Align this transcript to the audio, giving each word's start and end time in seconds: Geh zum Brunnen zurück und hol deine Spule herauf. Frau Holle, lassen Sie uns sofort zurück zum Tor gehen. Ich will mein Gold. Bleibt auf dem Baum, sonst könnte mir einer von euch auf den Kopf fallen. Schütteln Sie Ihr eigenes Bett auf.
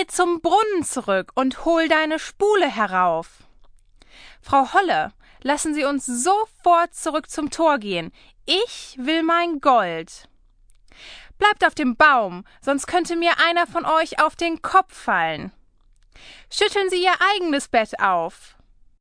Geh 0.00 0.06
zum 0.06 0.40
Brunnen 0.40 0.82
zurück 0.82 1.32
und 1.34 1.66
hol 1.66 1.86
deine 1.86 2.18
Spule 2.18 2.74
herauf. 2.74 3.40
Frau 4.40 4.72
Holle, 4.72 5.12
lassen 5.42 5.74
Sie 5.74 5.84
uns 5.84 6.06
sofort 6.06 6.94
zurück 6.94 7.28
zum 7.28 7.50
Tor 7.50 7.76
gehen. 7.76 8.10
Ich 8.46 8.96
will 8.98 9.22
mein 9.22 9.60
Gold. 9.60 10.26
Bleibt 11.36 11.66
auf 11.66 11.74
dem 11.74 11.96
Baum, 11.96 12.44
sonst 12.62 12.86
könnte 12.86 13.14
mir 13.14 13.32
einer 13.46 13.66
von 13.66 13.84
euch 13.84 14.22
auf 14.24 14.36
den 14.36 14.62
Kopf 14.62 14.96
fallen. 14.96 15.52
Schütteln 16.50 16.88
Sie 16.88 17.02
Ihr 17.02 17.14
eigenes 17.34 17.68
Bett 17.68 18.00
auf. 18.00 18.56